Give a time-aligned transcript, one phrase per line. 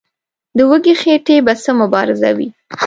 [0.57, 2.47] د وږي خېټې به څه مبارزه وي.